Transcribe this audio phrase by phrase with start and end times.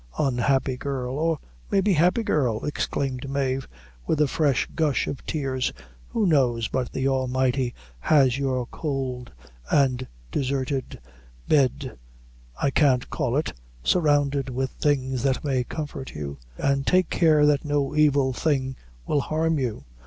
[0.17, 1.37] "Unhappy girl or
[1.69, 3.67] maybe happy girl," exclaimed Mave,
[4.07, 5.71] with a fresh gush of tears,
[6.07, 9.31] "who knows but the Almighty has your cold
[9.71, 10.99] and deserted
[11.47, 11.99] bed
[12.59, 13.53] I can't call it
[13.83, 19.21] surrounded with beings that may comfort you, an' take care that no evil thing will
[19.21, 19.85] harm you.